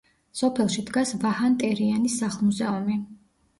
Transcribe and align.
სოფელში 0.37 0.83
დგას 0.87 1.11
ვაჰან 1.25 1.59
ტერიანის 1.65 2.19
სახლ-მუზეუმი. 2.25 3.01